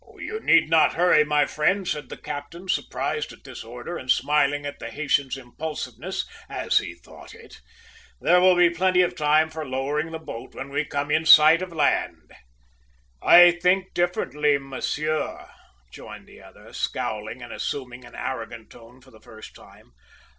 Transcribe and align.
"`You 0.19 0.41
need 0.41 0.67
not 0.67 0.95
hurry, 0.95 1.23
my 1.23 1.45
friend!' 1.45 1.87
said 1.87 2.09
the 2.09 2.17
captain, 2.17 2.67
surprised 2.67 3.31
at 3.33 3.43
this 3.43 3.63
order 3.63 3.97
and 3.97 4.09
smiling 4.09 4.65
at 4.65 4.79
the 4.79 4.89
Haytian's 4.89 5.37
impulsiveness, 5.37 6.25
as 6.49 6.79
he 6.79 6.95
thought 6.95 7.35
it. 7.35 7.61
`There 8.19 8.41
will 8.41 8.55
be 8.55 8.71
plenty 8.71 9.03
of 9.03 9.15
time 9.15 9.51
for 9.51 9.63
lowering 9.63 10.09
the 10.09 10.17
boat 10.17 10.55
when 10.55 10.69
we 10.71 10.85
come 10.85 11.11
in 11.11 11.27
sight 11.27 11.61
of 11.61 11.71
land.' 11.71 12.33
"`I 13.21 13.61
think 13.61 13.93
differently, 13.93 14.57
monsieur,' 14.57 15.47
rejoined 15.85 16.25
the 16.25 16.41
other, 16.41 16.73
scowling 16.73 17.43
and 17.43 17.53
assuming 17.53 18.03
an 18.03 18.15
arrogant 18.15 18.71
tone 18.71 19.01
for 19.01 19.11
the 19.11 19.21
first 19.21 19.53
time. 19.53 19.91